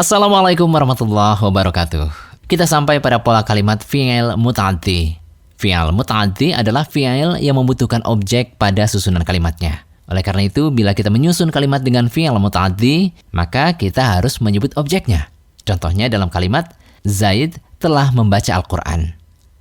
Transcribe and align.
Assalamualaikum 0.00 0.64
warahmatullahi 0.64 1.36
wabarakatuh. 1.36 2.08
Kita 2.48 2.64
sampai 2.64 3.04
pada 3.04 3.20
pola 3.20 3.44
kalimat 3.44 3.84
fi'il 3.84 4.32
muta'addi. 4.32 5.20
Fi'il 5.60 5.92
muta'addi 5.92 6.56
adalah 6.56 6.88
fi'il 6.88 7.36
yang 7.44 7.60
membutuhkan 7.60 8.00
objek 8.08 8.56
pada 8.56 8.88
susunan 8.88 9.20
kalimatnya. 9.28 9.84
Oleh 10.08 10.24
karena 10.24 10.48
itu, 10.48 10.72
bila 10.72 10.96
kita 10.96 11.12
menyusun 11.12 11.52
kalimat 11.52 11.84
dengan 11.84 12.08
fi'il 12.08 12.32
muta'addi, 12.32 13.12
maka 13.36 13.76
kita 13.76 14.16
harus 14.16 14.40
menyebut 14.40 14.72
objeknya. 14.80 15.28
Contohnya 15.68 16.08
dalam 16.08 16.32
kalimat 16.32 16.72
Zaid 17.04 17.60
telah 17.76 18.08
membaca 18.16 18.56
Al-Qur'an. 18.56 19.12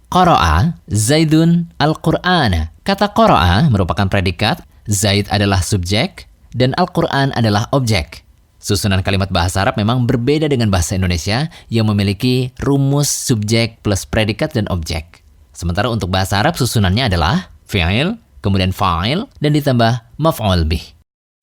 Qara'a 0.07 0.79
Zaidun 0.87 1.67
Al-Qur'ana. 1.83 2.71
Kata 2.87 3.11
qara'a 3.11 3.67
merupakan 3.67 4.07
predikat, 4.07 4.63
Zaid 4.87 5.27
adalah 5.35 5.59
subjek, 5.59 6.31
dan 6.55 6.71
Al-Qur'an 6.79 7.35
adalah 7.35 7.67
objek. 7.75 8.29
Susunan 8.59 8.99
kalimat 8.99 9.31
bahasa 9.31 9.63
Arab 9.63 9.79
memang 9.79 10.03
berbeda 10.03 10.51
dengan 10.51 10.67
bahasa 10.67 10.99
Indonesia 10.99 11.47
yang 11.71 11.87
memiliki 11.87 12.51
rumus 12.59 13.07
subjek 13.07 13.79
plus 13.79 14.04
predikat 14.04 14.51
dan 14.51 14.67
objek. 14.67 15.23
Sementara 15.55 15.87
untuk 15.87 16.11
bahasa 16.11 16.43
Arab 16.43 16.59
susunannya 16.59 17.07
adalah 17.07 17.55
fi'il, 17.64 18.19
kemudian 18.43 18.75
fa'il, 18.75 19.31
dan 19.39 19.55
ditambah 19.55 20.19
maf'ul 20.19 20.67
bih. 20.67 20.83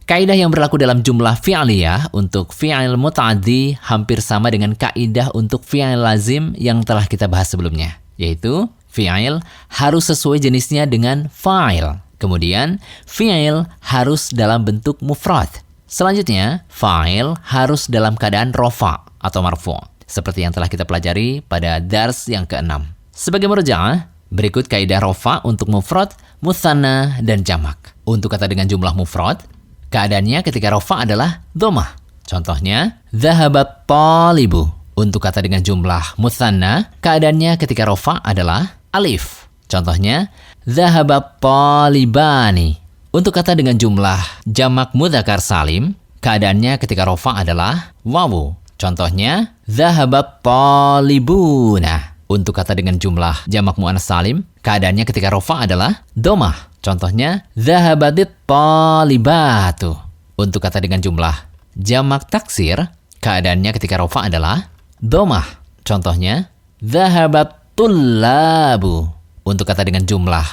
Kaidah 0.07 0.38
yang 0.38 0.55
berlaku 0.55 0.79
dalam 0.79 1.02
jumlah 1.02 1.41
fi'liyah 1.41 2.12
untuk 2.12 2.52
fi'il 2.52 2.95
muta'addi 3.01 3.80
hampir 3.80 4.23
sama 4.23 4.52
dengan 4.52 4.77
kaidah 4.77 5.33
untuk 5.33 5.66
fi'il 5.66 5.98
lazim 5.98 6.52
yang 6.60 6.85
telah 6.85 7.09
kita 7.09 7.27
bahas 7.27 7.48
sebelumnya, 7.48 7.98
yaitu 8.21 8.69
fi'il 8.87 9.41
harus 9.73 10.05
sesuai 10.07 10.38
jenisnya 10.45 10.85
dengan 10.85 11.33
fa'il. 11.33 11.98
Kemudian, 12.23 12.79
fi'il 13.09 13.66
harus 13.83 14.30
dalam 14.30 14.62
bentuk 14.62 15.01
mufrad. 15.02 15.66
Selanjutnya, 15.97 16.69
fa'il 16.69 17.33
harus 17.41 17.89
dalam 17.89 18.21
keadaan 18.21 18.53
rofa 18.53 19.09
atau 19.17 19.41
marfu, 19.41 19.73
seperti 20.05 20.45
yang 20.45 20.53
telah 20.53 20.69
kita 20.69 20.85
pelajari 20.85 21.41
pada 21.41 21.81
dars 21.81 22.29
yang 22.29 22.45
keenam. 22.45 22.93
Sebagai 23.16 23.49
merujaah, 23.49 24.05
berikut 24.29 24.69
kaidah 24.69 25.01
rofa 25.01 25.41
untuk 25.49 25.73
mufrad, 25.73 26.13
musanna, 26.45 27.16
dan 27.25 27.41
jamak. 27.41 27.97
Untuk 28.05 28.29
kata 28.29 28.45
dengan 28.45 28.69
jumlah 28.69 28.93
mufrad, 28.93 29.41
keadaannya 29.88 30.45
ketika 30.45 30.69
rofa 30.69 31.01
adalah 31.01 31.41
domah. 31.57 31.97
Contohnya, 32.29 33.01
zahabat 33.16 33.88
talibu. 33.88 34.69
Untuk 35.01 35.25
kata 35.25 35.41
dengan 35.41 35.65
jumlah 35.65 36.21
musanna, 36.21 36.93
keadaannya 37.01 37.57
ketika 37.57 37.88
rofa 37.88 38.21
adalah 38.21 38.85
alif. 38.93 39.49
Contohnya, 39.65 40.29
zahabat 40.69 41.41
talibani. 41.41 42.85
Untuk 43.17 43.33
kata 43.33 43.57
dengan 43.57 43.81
jumlah 43.81 44.45
jamak 44.45 44.93
mudzakkar 44.93 45.41
salim, 45.41 45.97
keadaannya 46.21 46.77
ketika 46.77 47.09
rofa 47.09 47.33
adalah 47.33 47.97
wawu. 48.05 48.53
Contohnya, 48.77 49.57
zahabat 49.65 50.45
talibuna. 50.45 52.21
Untuk 52.29 52.53
kata 52.53 52.77
dengan 52.77 53.01
jumlah 53.01 53.49
jamak 53.49 53.81
muannas 53.81 54.05
salim, 54.05 54.45
keadaannya 54.61 55.09
ketika 55.09 55.33
rofa 55.33 55.65
adalah 55.65 56.05
domah. 56.13 56.69
Contohnya, 56.85 57.49
zahabatit 57.57 58.37
talibatu. 58.45 59.97
Untuk 60.37 60.61
kata 60.61 60.85
dengan 60.85 61.01
jumlah 61.01 61.33
jamak 61.73 62.29
taksir, 62.29 62.85
keadaannya 63.25 63.73
ketika 63.81 63.97
rofa 63.97 64.28
adalah 64.28 64.69
domah. 65.00 65.65
Contohnya, 65.89 66.53
zahabat 66.84 67.72
tullabu. 67.81 69.09
Untuk 69.41 69.65
kata 69.65 69.89
dengan 69.89 70.05
jumlah 70.05 70.44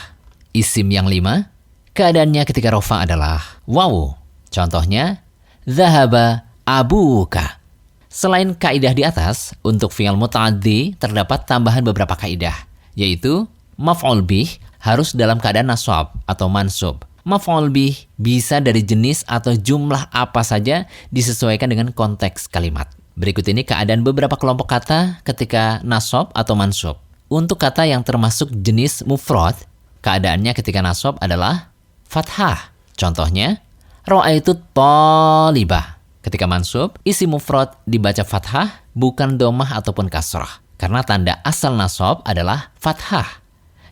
isim 0.56 0.88
yang 0.88 1.11
lima, 1.11 1.52
Keadaannya 1.94 2.41
ketika 2.49 2.73
rofa 2.73 3.05
adalah 3.05 3.61
wawu. 3.69 4.17
Contohnya, 4.49 5.22
zahaba 5.69 6.41
abuka. 6.66 7.61
Selain 8.09 8.58
kaidah 8.58 8.97
di 8.97 9.05
atas, 9.05 9.53
untuk 9.61 9.94
fi'il 9.94 10.17
muta'addi 10.17 10.97
terdapat 10.97 11.45
tambahan 11.45 11.85
beberapa 11.85 12.17
kaidah, 12.17 12.66
yaitu 12.97 13.45
maf'ul 13.77 14.25
bih 14.25 14.50
harus 14.81 15.13
dalam 15.13 15.38
keadaan 15.38 15.69
nasab 15.69 16.17
atau 16.25 16.50
mansub. 16.50 17.06
Maf'ul 17.29 17.69
bih 17.69 18.09
bisa 18.17 18.57
dari 18.57 18.81
jenis 18.81 19.22
atau 19.29 19.53
jumlah 19.53 20.09
apa 20.09 20.41
saja 20.41 20.90
disesuaikan 21.13 21.69
dengan 21.69 21.94
konteks 21.94 22.50
kalimat. 22.50 22.90
Berikut 23.13 23.46
ini 23.46 23.62
keadaan 23.62 24.01
beberapa 24.01 24.34
kelompok 24.34 24.66
kata 24.66 25.22
ketika 25.22 25.78
nasab 25.85 26.34
atau 26.34 26.57
mansub. 26.57 26.97
Untuk 27.29 27.62
kata 27.62 27.85
yang 27.85 28.01
termasuk 28.01 28.50
jenis 28.50 29.06
mufrad, 29.06 29.53
keadaannya 30.01 30.57
ketika 30.57 30.81
nasab 30.81 31.22
adalah 31.22 31.72
fathah. 32.13 32.69
Contohnya, 32.94 33.57
ro'aitu 34.06 34.53
talibah. 34.78 35.97
Ketika 36.22 36.46
mansub, 36.46 37.01
isi 37.01 37.25
mufrad 37.25 37.74
dibaca 37.90 38.22
fathah, 38.22 38.85
bukan 38.94 39.41
domah 39.41 39.81
ataupun 39.81 40.13
kasrah. 40.13 40.62
Karena 40.78 41.02
tanda 41.02 41.41
asal 41.41 41.73
nasab 41.73 42.22
adalah 42.22 42.69
fathah. 42.78 43.41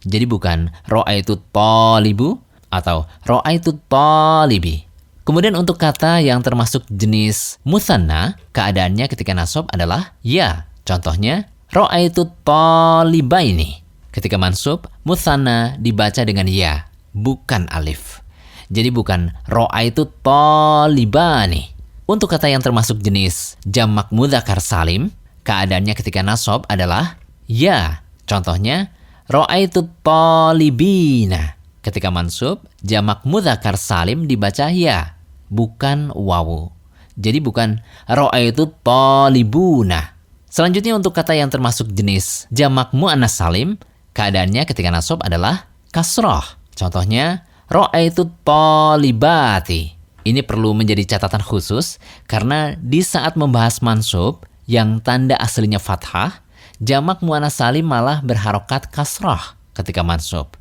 Jadi 0.06 0.30
bukan 0.30 0.70
ro'aitu 0.86 1.42
talibu 1.50 2.38
atau 2.70 3.10
ro'aitu 3.26 3.81
talibi. 3.90 4.86
Kemudian 5.26 5.58
untuk 5.58 5.81
kata 5.81 6.22
yang 6.22 6.46
termasuk 6.46 6.86
jenis 6.90 7.58
musanna, 7.66 8.38
keadaannya 8.54 9.10
ketika 9.10 9.34
nasab 9.34 9.66
adalah 9.74 10.14
ya. 10.22 10.70
Contohnya, 10.86 11.50
ro'aitu 11.74 12.30
talibaini. 12.46 13.81
Ketika 14.12 14.36
mansub, 14.36 14.90
musanna 15.06 15.78
dibaca 15.80 16.26
dengan 16.26 16.50
ya 16.50 16.91
bukan 17.16 17.68
alif. 17.72 18.24
Jadi 18.72 18.88
bukan 18.88 19.36
ro'a 19.52 19.84
itu 19.84 20.08
tolibani. 20.24 21.72
Untuk 22.08 22.32
kata 22.32 22.48
yang 22.48 22.64
termasuk 22.64 23.00
jenis 23.04 23.60
jamak 23.68 24.12
mudhakar 24.12 24.64
salim, 24.64 25.12
keadaannya 25.44 25.96
ketika 25.96 26.24
nasab 26.24 26.64
adalah 26.72 27.20
ya. 27.48 28.04
Contohnya, 28.24 28.96
ro'a 29.28 29.60
itu 29.60 29.92
tolibina. 30.04 31.60
Ketika 31.84 32.14
mansub, 32.14 32.64
jamak 32.80 33.28
mudhakar 33.28 33.76
salim 33.76 34.30
dibaca 34.30 34.72
ya, 34.72 35.18
bukan 35.52 36.14
wawu. 36.16 36.72
Jadi 37.20 37.44
bukan 37.44 37.84
ro'a 38.08 38.40
itu 38.40 38.72
tolibuna. 38.86 40.16
Selanjutnya 40.52 40.96
untuk 40.96 41.16
kata 41.16 41.36
yang 41.36 41.52
termasuk 41.52 41.92
jenis 41.92 42.48
jamak 42.52 42.92
mu'annas 42.96 43.36
salim, 43.36 43.76
keadaannya 44.16 44.64
ketika 44.68 44.92
nasab 44.92 45.20
adalah 45.24 45.68
kasroh. 45.92 46.61
Contohnya, 46.76 47.46
ro'aitu 47.72 48.28
talibati. 48.44 49.96
Ini 50.22 50.46
perlu 50.46 50.78
menjadi 50.78 51.18
catatan 51.18 51.42
khusus 51.42 51.98
karena 52.30 52.78
di 52.78 53.02
saat 53.02 53.34
membahas 53.34 53.82
mansub 53.82 54.46
yang 54.70 55.02
tanda 55.02 55.34
aslinya 55.42 55.81
fathah, 55.81 56.46
jamak 56.78 57.26
muannas 57.26 57.58
salim 57.58 57.90
malah 57.90 58.22
berharokat 58.22 58.90
kasrah 58.94 59.58
ketika 59.74 60.06
mansub. 60.06 60.54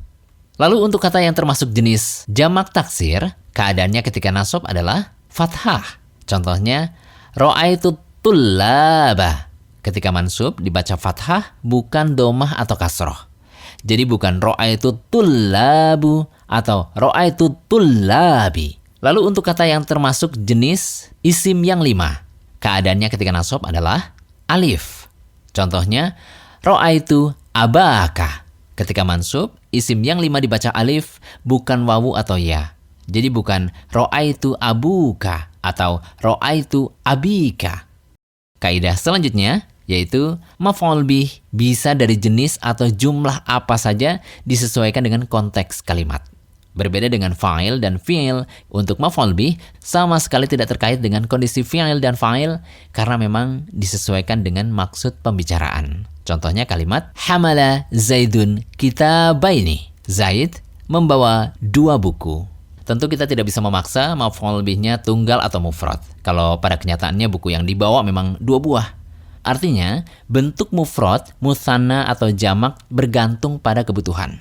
Lalu 0.57 0.81
untuk 0.81 1.01
kata 1.01 1.21
yang 1.21 1.33
termasuk 1.37 1.73
jenis 1.73 2.25
jamak 2.29 2.73
taksir, 2.73 3.33
keadaannya 3.53 4.01
ketika 4.05 4.29
nasab 4.33 4.65
adalah 4.65 5.13
fathah. 5.29 6.01
Contohnya, 6.25 6.93
ro'aitu 7.37 7.97
tullaba. 8.21 9.49
Ketika 9.81 10.13
mansub 10.13 10.61
dibaca 10.61 10.93
fathah 10.93 11.57
bukan 11.65 12.13
domah 12.13 12.53
atau 12.61 12.77
kasroh. 12.77 13.30
Jadi 13.81 14.05
bukan 14.05 14.37
ro'a 14.37 14.69
itu 14.69 14.93
tullabu 15.09 16.29
atau 16.45 16.93
ro'a 16.93 17.29
itu 17.29 17.49
tullabi. 17.65 18.77
Lalu 19.01 19.33
untuk 19.33 19.41
kata 19.41 19.65
yang 19.65 19.81
termasuk 19.81 20.37
jenis 20.37 21.09
isim 21.25 21.65
yang 21.65 21.81
lima, 21.81 22.21
keadaannya 22.61 23.09
ketika 23.09 23.33
nasab 23.33 23.65
adalah 23.65 24.13
alif. 24.45 25.09
Contohnya, 25.51 26.13
ro'a 26.61 26.93
itu 26.93 27.33
abaka. 27.57 28.45
Ketika 28.77 29.01
mansub, 29.01 29.57
isim 29.73 30.05
yang 30.05 30.21
lima 30.21 30.37
dibaca 30.37 30.69
alif, 30.71 31.17
bukan 31.41 31.83
wawu 31.89 32.13
atau 32.13 32.37
ya. 32.37 32.77
Jadi 33.09 33.33
bukan 33.33 33.73
ro'a 33.89 34.21
itu 34.21 34.53
abuka 34.61 35.49
atau 35.65 35.99
ro'a 36.21 36.53
itu 36.53 36.93
abika. 37.01 37.89
Kaidah 38.61 38.93
selanjutnya, 38.93 39.65
yaitu 39.91 40.39
maf'ul 40.55 41.03
bih 41.03 41.27
bisa 41.51 41.91
dari 41.91 42.15
jenis 42.15 42.55
atau 42.63 42.87
jumlah 42.87 43.43
apa 43.43 43.75
saja 43.75 44.23
disesuaikan 44.47 45.03
dengan 45.03 45.27
konteks 45.27 45.83
kalimat. 45.83 46.23
Berbeda 46.71 47.11
dengan 47.11 47.35
fa'il 47.35 47.83
dan 47.83 47.99
fi'il, 47.99 48.47
untuk 48.71 48.95
maf'ul 49.03 49.35
bih 49.35 49.59
sama 49.83 50.15
sekali 50.23 50.47
tidak 50.47 50.71
terkait 50.71 51.03
dengan 51.03 51.27
kondisi 51.27 51.67
fi'il 51.67 51.99
dan 51.99 52.15
fa'il 52.15 52.63
karena 52.95 53.19
memang 53.19 53.67
disesuaikan 53.75 54.39
dengan 54.47 54.71
maksud 54.71 55.19
pembicaraan. 55.19 56.07
Contohnya 56.23 56.63
kalimat 56.63 57.11
hamala 57.27 57.91
Zaidun 57.91 58.63
kitabaini. 58.79 59.91
Zaid 60.07 60.63
membawa 60.87 61.51
dua 61.59 61.99
buku. 61.99 62.47
Tentu 62.87 63.11
kita 63.11 63.27
tidak 63.27 63.51
bisa 63.51 63.59
memaksa 63.59 64.15
maf'ul 64.15 64.63
bihnya 64.63 64.95
tunggal 65.03 65.43
atau 65.43 65.59
mufrad. 65.59 65.99
Kalau 66.23 66.59
pada 66.63 66.79
kenyataannya 66.79 67.27
buku 67.27 67.51
yang 67.51 67.67
dibawa 67.67 67.99
memang 67.99 68.39
dua 68.39 68.63
buah. 68.63 69.00
Artinya, 69.41 70.05
bentuk 70.29 70.69
mufrad, 70.69 71.33
musanna 71.41 72.05
atau 72.05 72.29
jamak 72.29 72.77
bergantung 72.93 73.57
pada 73.57 73.81
kebutuhan. 73.81 74.37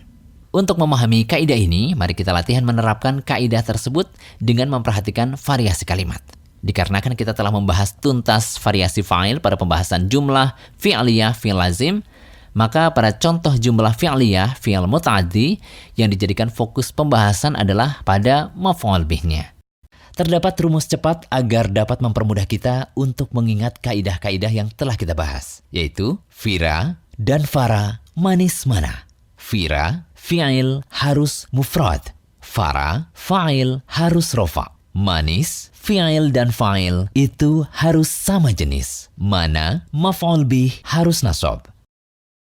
Untuk 0.50 0.82
memahami 0.82 1.25
kaidah 1.25 1.56
ini, 1.56 1.94
mari 1.94 2.12
kita 2.12 2.35
latihan 2.35 2.67
menerapkan 2.67 3.23
kaidah 3.23 3.62
tersebut 3.62 4.11
dengan 4.43 4.69
memperhatikan 4.75 5.38
variasi 5.38 5.87
kalimat. 5.87 6.19
Dikarenakan 6.61 7.17
kita 7.17 7.32
telah 7.32 7.55
membahas 7.55 7.97
tuntas 7.97 8.61
variasi 8.61 9.00
fa'il 9.00 9.41
pada 9.41 9.56
pembahasan 9.56 10.12
jumlah 10.12 10.52
fi'liyah 10.76 11.32
fi'il 11.32 11.56
lazim, 11.56 12.05
maka 12.53 12.91
pada 12.91 13.14
contoh 13.17 13.55
jumlah 13.56 13.94
fi'liyah 13.94 14.58
fi'il 14.58 14.85
muta'addi 14.85 15.62
yang 15.96 16.11
dijadikan 16.11 16.53
fokus 16.53 16.93
pembahasan 16.93 17.56
adalah 17.56 18.03
pada 18.05 18.53
maf'ul 18.58 19.06
bihnya. 19.06 19.60
Terdapat 20.20 20.52
rumus 20.61 20.84
cepat 20.84 21.25
agar 21.32 21.72
dapat 21.72 22.05
mempermudah 22.05 22.44
kita 22.44 22.93
untuk 22.93 23.32
mengingat 23.32 23.81
kaidah-kaidah 23.81 24.52
yang 24.52 24.69
telah 24.69 24.93
kita 24.93 25.17
bahas, 25.17 25.64
yaitu 25.72 26.20
fira 26.28 27.00
dan 27.17 27.49
fara 27.49 28.05
manis 28.12 28.69
mana. 28.69 29.08
Fira, 29.40 30.05
fi'il 30.12 30.84
harus 30.93 31.49
mufrad. 31.56 32.12
Fara, 32.37 33.08
fa'il 33.17 33.81
harus 33.88 34.37
rofa. 34.37 34.76
Manis, 34.93 35.72
fi'il 35.72 36.28
dan 36.37 36.52
fa'il 36.52 37.08
itu 37.17 37.64
harus 37.72 38.12
sama 38.12 38.52
jenis. 38.52 39.08
Mana, 39.17 39.88
maf'ul 39.88 40.44
bih 40.44 40.84
harus 40.84 41.25
nasab. 41.25 41.72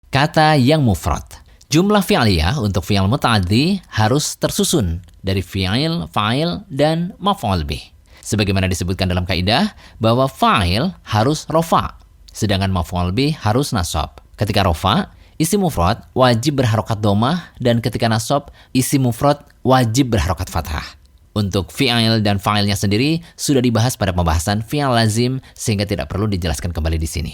Kata 0.10 0.58
yang 0.58 0.82
mufrad. 0.82 1.30
Jumlah 1.70 2.02
fi'liyah 2.02 2.58
untuk 2.58 2.82
fi'il 2.90 3.06
muta'addi 3.06 3.86
harus 4.02 4.34
tersusun 4.42 5.06
dari 5.22 5.42
fi'il, 5.42 6.10
fa'il, 6.10 6.66
dan 6.70 7.14
maf'ul 7.18 7.66
bih. 7.66 7.82
Sebagaimana 8.22 8.70
disebutkan 8.70 9.10
dalam 9.10 9.26
kaidah 9.26 9.74
bahwa 9.98 10.30
fa'il 10.30 10.94
harus 11.10 11.50
rofa, 11.50 11.98
sedangkan 12.30 12.70
maf'ul 12.70 13.10
bih 13.14 13.34
harus 13.42 13.74
nasab. 13.74 14.22
Ketika 14.38 14.66
rofa, 14.66 15.10
isi 15.42 15.58
mufrad 15.58 16.06
wajib 16.14 16.62
berharokat 16.62 17.02
domah 17.02 17.54
dan 17.58 17.82
ketika 17.82 18.06
nasab, 18.06 18.54
isi 18.74 19.02
mufrad 19.02 19.42
wajib 19.66 20.14
berharokat 20.14 20.50
fathah. 20.50 20.86
Untuk 21.32 21.72
fi'il 21.72 22.20
dan 22.20 22.44
fa'ilnya 22.44 22.76
sendiri 22.76 23.24
sudah 23.40 23.64
dibahas 23.64 23.96
pada 23.96 24.12
pembahasan 24.12 24.62
fi'il 24.66 24.92
lazim 24.92 25.40
sehingga 25.56 25.88
tidak 25.88 26.12
perlu 26.12 26.28
dijelaskan 26.28 26.76
kembali 26.76 27.00
di 27.00 27.10
sini. 27.10 27.34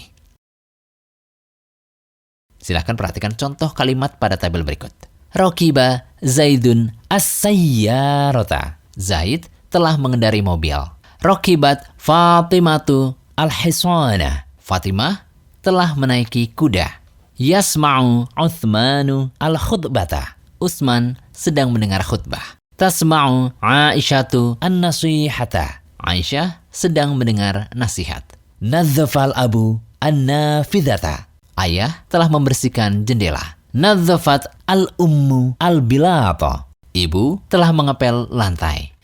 Silahkan 2.58 2.98
perhatikan 2.98 3.32
contoh 3.38 3.70
kalimat 3.72 4.18
pada 4.20 4.36
tabel 4.36 4.66
berikut. 4.66 5.07
Rokiba 5.36 6.08
Zaidun 6.24 6.88
as-sayyarota. 7.12 8.80
Zaid 8.96 9.44
telah 9.68 10.00
mengendari 10.00 10.40
mobil. 10.40 10.80
Rokibat 11.20 11.84
Fatimatu 12.00 13.12
al-hisana. 13.36 14.48
Fatimah 14.56 15.28
telah 15.60 15.92
menaiki 16.00 16.48
kuda. 16.56 16.88
Yasma'u 17.36 18.24
Uthmanu 18.40 19.28
al-khutbata. 19.36 20.40
Usman 20.58 21.20
sedang 21.30 21.76
mendengar 21.76 22.00
khutbah. 22.02 22.56
Tasma'u 22.80 23.52
Aisyatu 23.60 24.56
an-nasihata. 24.64 25.84
Aisyah 26.00 26.64
sedang 26.72 27.20
mendengar 27.20 27.68
nasihat. 27.76 28.24
Nadzafal 28.64 29.36
abu 29.36 29.76
an-nafidhata. 30.00 31.28
Ayah 31.58 32.06
telah 32.08 32.30
membersihkan 32.30 33.02
jendela. 33.02 33.57
Nadzafat 33.76 34.48
al-ummu 34.64 35.60
al-bilata. 35.60 36.64
Ibu 36.96 37.44
telah 37.52 37.68
mengepel 37.76 38.24
lantai. 38.32 38.96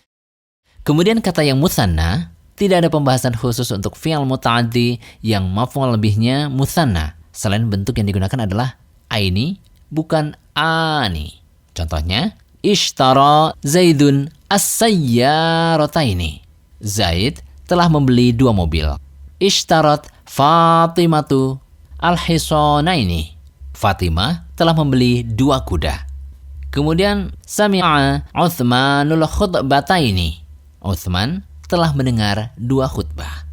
Kemudian 0.85 1.21
kata 1.21 1.45
yang 1.45 1.61
musanna, 1.61 2.33
tidak 2.57 2.81
ada 2.85 2.89
pembahasan 2.89 3.37
khusus 3.37 3.69
untuk 3.75 3.93
fi'al 3.93 4.25
muta'addi 4.25 5.03
yang 5.21 5.45
maf'ul 5.53 5.93
lebihnya 5.93 6.49
musanna. 6.49 7.19
Selain 7.35 7.67
bentuk 7.69 7.99
yang 8.01 8.09
digunakan 8.09 8.47
adalah 8.47 8.81
aini, 9.13 9.61
bukan 9.93 10.39
ani. 10.57 11.45
Contohnya, 11.77 12.33
ishtara 12.65 13.53
Zaidun 13.67 14.33
as-sayyarataini. 14.49 16.41
Zaid 16.81 17.45
telah 17.69 17.91
membeli 17.91 18.33
dua 18.33 18.57
mobil. 18.57 18.87
Ishtarat 19.43 20.09
Fatimatu 20.25 21.61
al-hisonaini. 22.01 23.34
Fatimah 23.85 24.49
telah 24.57 24.73
membeli 24.73 25.21
dua 25.21 25.61
kuda. 25.61 26.09
Kemudian 26.73 27.37
sami'a 27.45 28.25
Uthmanul 28.33 29.29
khutbataini. 29.29 30.41
Uthman 30.81 31.45
telah 31.69 31.93
mendengar 31.93 32.57
dua 32.57 32.89
khutbah. 32.89 33.45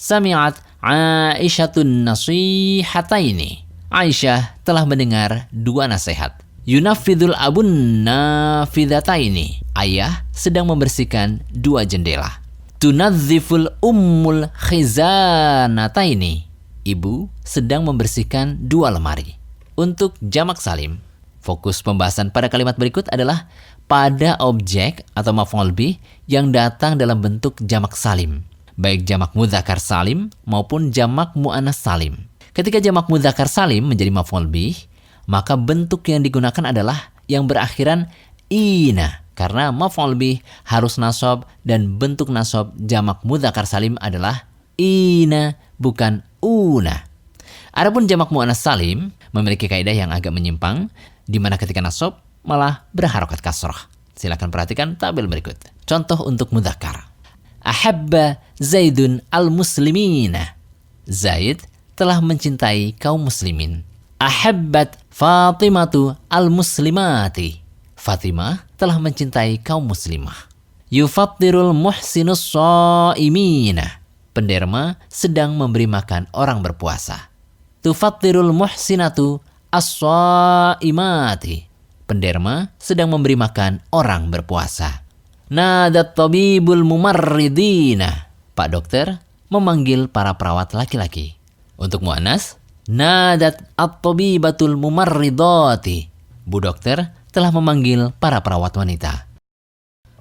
Sami'at 0.00 0.56
Aisyatun 0.80 2.08
nasihataini. 2.08 3.68
Aisyah 3.92 4.56
telah 4.64 4.88
mendengar 4.88 5.44
dua 5.52 5.84
nasihat. 5.92 6.40
Yunafidul 6.64 7.36
abun 7.36 8.00
nafidataini. 8.00 9.60
Ayah 9.76 10.24
sedang 10.32 10.72
membersihkan 10.72 11.44
dua 11.52 11.84
jendela. 11.84 12.40
Tunadziful 12.80 13.76
ummul 13.84 14.48
khizanataini 14.56 16.48
ibu 16.88 17.28
sedang 17.44 17.84
membersihkan 17.84 18.56
dua 18.56 18.88
lemari. 18.88 19.35
Untuk 19.76 20.16
jamak 20.24 20.56
salim, 20.56 21.04
fokus 21.44 21.84
pembahasan 21.84 22.32
pada 22.32 22.48
kalimat 22.48 22.80
berikut 22.80 23.12
adalah 23.12 23.44
pada 23.84 24.40
objek 24.40 25.04
atau 25.12 25.36
maf'ul 25.36 25.68
bih 25.76 26.00
yang 26.24 26.48
datang 26.48 26.96
dalam 26.96 27.20
bentuk 27.20 27.60
jamak 27.60 27.92
salim, 27.92 28.40
baik 28.80 29.04
jamak 29.04 29.36
mudzakkar 29.36 29.76
salim 29.76 30.32
maupun 30.48 30.96
jamak 30.96 31.36
muannas 31.36 31.76
salim. 31.76 32.24
Ketika 32.56 32.80
jamak 32.80 33.12
mudzakkar 33.12 33.52
salim 33.52 33.84
menjadi 33.84 34.08
maf'ul 34.08 34.48
bih, 34.48 34.80
maka 35.28 35.60
bentuk 35.60 36.08
yang 36.08 36.24
digunakan 36.24 36.72
adalah 36.72 37.12
yang 37.28 37.44
berakhiran 37.44 38.08
ina 38.48 39.20
karena 39.36 39.76
maf'ul 39.76 40.16
bih 40.16 40.40
harus 40.64 40.96
nasab 40.96 41.44
dan 41.68 42.00
bentuk 42.00 42.32
nasab 42.32 42.72
jamak 42.80 43.20
mudzakkar 43.28 43.68
salim 43.68 44.00
adalah 44.00 44.48
ina 44.80 45.52
bukan 45.76 46.24
una. 46.40 47.12
Adapun 47.76 48.08
jamak 48.08 48.32
muannas 48.32 48.64
salim 48.64 49.12
memiliki 49.30 49.66
kaidah 49.70 49.94
yang 49.94 50.10
agak 50.12 50.34
menyimpang 50.34 50.90
di 51.26 51.38
mana 51.40 51.58
ketika 51.58 51.82
nasab 51.82 52.22
malah 52.46 52.86
berharokat 52.94 53.42
kasrah. 53.42 53.90
Silakan 54.16 54.48
perhatikan 54.48 54.96
tabel 54.96 55.28
berikut. 55.28 55.58
Contoh 55.84 56.24
untuk 56.24 56.50
mudzakkar. 56.54 57.04
Ahabba 57.60 58.40
Zaidun 58.56 59.20
al-muslimina. 59.28 60.56
Zaid 61.04 61.66
telah 61.98 62.22
mencintai 62.22 62.96
kaum 62.96 63.26
muslimin. 63.26 63.82
Ahabbat 64.16 64.96
Fatimatu 65.12 66.16
al-muslimati. 66.32 67.60
Fatimah 67.96 68.64
telah 68.78 68.96
mencintai 68.96 69.60
kaum 69.60 69.84
muslimah. 69.84 70.48
Yufattirul 70.86 71.74
muhsinus 71.74 72.54
imina 73.18 74.06
penderma 74.36 75.00
sedang 75.08 75.56
memberi 75.56 75.88
makan 75.88 76.28
orang 76.36 76.60
berpuasa. 76.60 77.32
Tufattirul 77.86 78.50
muhsinatu 78.50 79.38
as 79.70 80.02
imati. 80.82 81.70
Penderma 82.02 82.74
sedang 82.82 83.14
memberi 83.14 83.38
makan 83.38 83.78
orang 83.94 84.26
berpuasa. 84.26 85.06
Nadat 85.54 86.18
tabibul 86.18 86.82
mumarridina. 86.82 88.26
Pak 88.58 88.68
dokter 88.74 89.22
memanggil 89.54 90.10
para 90.10 90.34
perawat 90.34 90.74
laki-laki. 90.74 91.38
Untuk 91.78 92.02
mu'anas, 92.02 92.58
nadat 92.90 93.62
at-tabibatul 93.78 94.74
mumarridati. 94.74 96.10
Bu 96.42 96.58
dokter 96.58 97.14
telah 97.30 97.54
memanggil 97.54 98.10
para 98.18 98.42
perawat 98.42 98.74
wanita. 98.74 99.30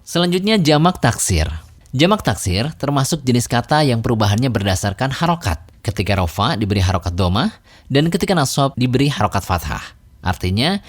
Selanjutnya 0.06 0.62
jamak 0.62 1.02
taksir. 1.02 1.50
Jamak 1.98 2.22
taksir 2.22 2.70
termasuk 2.78 3.26
jenis 3.26 3.50
kata 3.50 3.82
yang 3.82 4.06
perubahannya 4.06 4.54
berdasarkan 4.54 5.10
harokat. 5.10 5.66
Ketika 5.86 6.18
rofa 6.18 6.58
diberi 6.58 6.82
harokat 6.82 7.14
domah, 7.14 7.54
dan 7.86 8.10
ketika 8.10 8.34
nasab 8.34 8.74
diberi 8.74 9.06
harokat 9.06 9.46
fathah. 9.46 9.94
Artinya, 10.26 10.82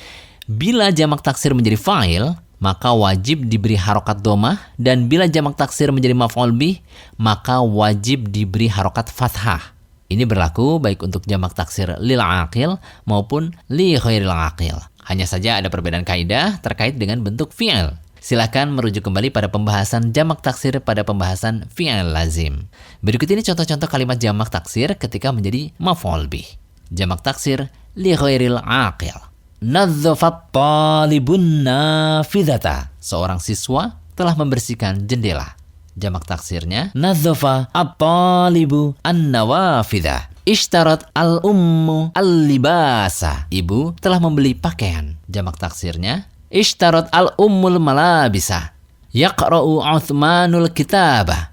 bila 0.48 0.88
jamak 0.88 1.20
taksir 1.20 1.52
menjadi 1.52 1.76
fa'il, 1.76 2.32
maka 2.56 2.96
wajib 2.96 3.44
diberi 3.44 3.76
harokat 3.76 4.24
domah, 4.24 4.56
dan 4.80 5.04
bila 5.12 5.28
jamak 5.28 5.52
taksir 5.60 5.92
menjadi 5.92 6.16
maf'ul 6.16 6.56
bih, 6.56 6.80
maka 7.20 7.60
wajib 7.60 8.32
diberi 8.32 8.72
harokat 8.72 9.12
fathah. 9.12 9.76
Ini 10.08 10.24
berlaku 10.24 10.80
baik 10.80 11.04
untuk 11.04 11.28
jamak 11.28 11.52
taksir 11.52 11.92
lil 12.00 12.22
aqil 12.22 12.80
maupun 13.04 13.52
li 13.68 13.98
khairil 14.00 14.32
aqil. 14.32 14.80
Hanya 15.04 15.26
saja 15.28 15.60
ada 15.60 15.68
perbedaan 15.68 16.06
kaidah 16.08 16.62
terkait 16.64 16.96
dengan 16.96 17.20
bentuk 17.20 17.52
fi'il. 17.52 17.92
Silakan 18.20 18.75
merujuk 18.75 19.06
kembali 19.06 19.30
pada 19.30 19.46
pembahasan 19.46 20.11
jamak 20.11 20.42
taksir 20.42 20.82
pada 20.82 21.06
pembahasan 21.06 21.68
fi'il 21.70 22.11
lazim. 22.11 22.66
Berikut 23.04 23.30
ini 23.30 23.44
contoh-contoh 23.44 23.87
kalimat 23.87 24.18
jamak 24.18 24.50
taksir 24.50 24.96
ketika 24.99 25.30
menjadi 25.30 25.70
maf'ul 25.78 26.26
bih. 26.26 26.46
Jamak 26.90 27.23
taksir 27.23 27.70
li 27.94 28.12
ghairil 28.16 28.58
aqil. 28.61 29.16
Nadzafat 29.62 30.52
talibun 30.52 31.64
nafidhata. 31.64 32.92
Seorang 33.00 33.40
siswa 33.40 33.96
telah 34.12 34.37
membersihkan 34.37 35.08
jendela. 35.08 35.56
Jamak 35.96 36.28
taksirnya 36.28 36.92
nadzafa 36.92 37.73
at-talibu 37.73 38.92
an-nawafidha. 39.00 40.28
Ishtarat 40.44 41.08
al-ummu 41.16 42.12
al-libasa. 42.12 43.49
Ibu 43.49 43.96
telah 43.99 44.20
membeli 44.20 44.52
pakaian. 44.52 45.16
Jamak 45.26 45.56
taksirnya 45.56 46.28
Ishtarat 46.46 47.10
al-ummul 47.10 47.82
malabisa. 47.82 48.70
Yaqra'u 49.10 49.82
Uthmanul 49.82 50.70
kitabah. 50.70 51.50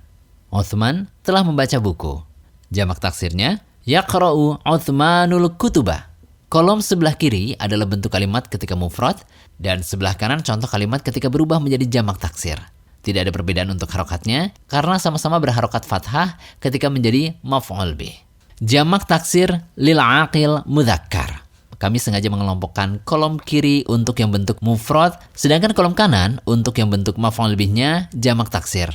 Uthman 0.54 1.10
telah 1.26 1.42
membaca 1.42 1.80
buku. 1.82 2.22
Jamak 2.70 3.02
taksirnya, 3.02 3.58
Yaqra'u 3.90 4.62
Uthmanul 4.62 5.58
kutuba. 5.58 6.14
Kolom 6.54 6.86
sebelah 6.86 7.18
kiri 7.18 7.58
adalah 7.58 7.90
bentuk 7.90 8.14
kalimat 8.14 8.46
ketika 8.46 8.78
mufrad 8.78 9.18
dan 9.58 9.82
sebelah 9.82 10.14
kanan 10.14 10.46
contoh 10.46 10.70
kalimat 10.70 11.02
ketika 11.02 11.26
berubah 11.26 11.58
menjadi 11.58 12.00
jamak 12.00 12.22
taksir. 12.22 12.62
Tidak 13.02 13.26
ada 13.26 13.34
perbedaan 13.34 13.74
untuk 13.74 13.90
harokatnya 13.90 14.54
karena 14.70 15.02
sama-sama 15.02 15.42
berharokat 15.42 15.84
fathah 15.84 16.38
ketika 16.62 16.94
menjadi 16.94 17.36
maf'ul 17.42 17.98
bih. 17.98 18.14
Jamak 18.62 19.10
taksir 19.10 19.50
lil 19.76 20.00
aqil 20.00 20.62
mudzakkar. 20.70 21.43
Kami 21.84 22.00
sengaja 22.00 22.32
mengelompokkan 22.32 23.04
kolom 23.04 23.36
kiri 23.36 23.84
untuk 23.92 24.16
yang 24.24 24.32
bentuk 24.32 24.56
mufrad, 24.64 25.20
sedangkan 25.36 25.76
kolom 25.76 25.92
kanan 25.92 26.40
untuk 26.48 26.80
yang 26.80 26.88
bentuk 26.88 27.20
maf'ul 27.20 27.60
bihnya 27.60 28.08
jamak 28.16 28.48
taksir. 28.48 28.88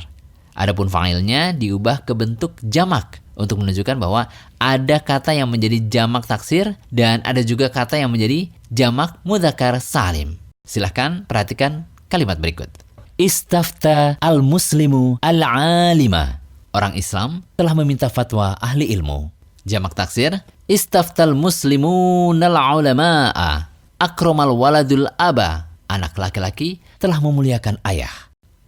Adapun 0.57 0.89
fa'ilnya 0.89 1.53
diubah 1.53 2.01
ke 2.01 2.17
bentuk 2.17 2.57
jamak 2.65 3.21
untuk 3.37 3.61
menunjukkan 3.61 3.93
bahwa 3.93 4.25
ada 4.57 4.97
kata 5.05 5.37
yang 5.37 5.53
menjadi 5.53 5.85
jamak 5.85 6.25
taksir 6.25 6.81
dan 6.89 7.21
ada 7.29 7.45
juga 7.45 7.69
kata 7.69 8.01
yang 8.01 8.09
menjadi 8.09 8.49
jamak 8.73 9.21
mudzakkar 9.21 9.77
salim. 9.77 10.41
Silahkan 10.65 11.29
perhatikan 11.29 11.85
kalimat 12.09 12.41
berikut. 12.41 12.73
Istafta 13.21 14.17
al-muslimu 14.17 15.21
al-alima. 15.21 16.41
Orang 16.73 16.97
Islam 16.97 17.45
telah 17.53 17.77
meminta 17.77 18.09
fatwa 18.09 18.57
ahli 18.57 18.89
ilmu. 18.97 19.29
Jamak 19.61 19.93
taksir, 19.93 20.41
istaftal 20.69 21.33
muslimun 21.33 22.37
al-ulama'a. 22.37 23.67
Akromal 23.97 24.53
waladul 24.53 25.09
aba. 25.17 25.67
Anak 25.89 26.13
laki-laki 26.21 26.77
telah 27.01 27.17
memuliakan 27.17 27.81
ayah. 27.89 28.13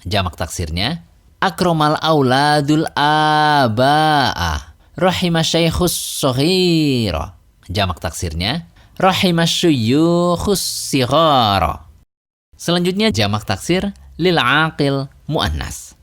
Jamak 0.02 0.34
taksirnya, 0.34 1.06
akromal 1.38 1.94
auladul 2.02 2.90
aba'a. 2.98 4.74
Rahimah 4.98 5.46
syaikhus 5.46 5.94
sohira. 5.94 7.38
Jamak 7.70 8.02
taksirnya, 8.02 8.66
rahimah 8.98 9.46
syuyukhus 9.46 10.66
sighara. 10.90 11.86
Selanjutnya 12.58 13.14
jamak 13.14 13.46
taksir 13.46 13.94
lil 14.18 14.38
aqil 14.42 15.06
muannas. 15.30 15.94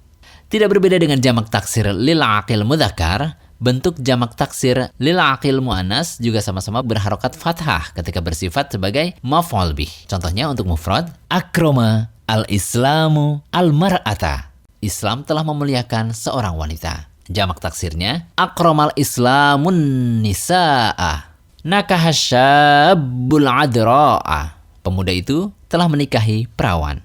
Tidak 0.49 0.71
berbeda 0.71 0.97
dengan 0.97 1.21
jamak 1.21 1.53
taksir 1.53 1.91
lil 1.93 2.23
aqil 2.23 2.65
mudzakkar, 2.65 3.37
bentuk 3.59 3.99
jamak 3.99 4.39
taksir 4.39 4.95
lil 5.03 5.19
aqil 5.19 5.59
muannas 5.59 6.19
juga 6.23 6.39
sama-sama 6.39 6.83
berharokat 6.83 7.35
fathah 7.35 7.91
ketika 7.95 8.23
bersifat 8.23 8.71
sebagai 8.75 9.15
maf'ul 9.23 9.75
bih. 9.75 9.91
Contohnya 10.07 10.47
untuk 10.51 10.71
mufrad, 10.71 11.11
akroma 11.27 12.11
al-islamu 12.31 13.43
al-mar'ata. 13.51 14.55
Islam 14.79 15.27
telah 15.27 15.43
memuliakan 15.43 16.15
seorang 16.15 16.55
wanita. 16.55 17.11
Jamak 17.29 17.59
taksirnya, 17.61 18.31
akramal 18.39 18.95
islamun 18.95 19.77
nisa'a. 20.23 21.29
Nakahasyabul 21.67 23.45
adra'a. 23.45 24.55
Pemuda 24.81 25.13
itu 25.13 25.51
telah 25.69 25.91
menikahi 25.91 26.49
perawan. 26.55 27.03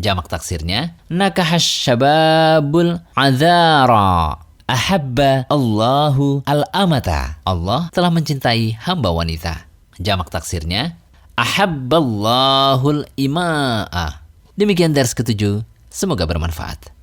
Jamak 0.00 0.26
taksirnya, 0.32 0.96
nakahasyababul 1.12 2.98
adhara. 3.14 4.49
Ahabba 4.70 5.50
Allahu 5.50 6.46
al-amata. 6.46 7.42
Allah 7.42 7.90
telah 7.90 8.06
mencintai 8.06 8.78
hamba 8.78 9.10
wanita. 9.10 9.66
Jamak 9.98 10.30
taksirnya, 10.30 10.94
ahabballahul 11.34 13.02
ima'a. 13.18 14.22
Demikian 14.54 14.94
dari 14.94 15.10
ketujuh. 15.10 15.66
Semoga 15.90 16.22
bermanfaat. 16.22 16.99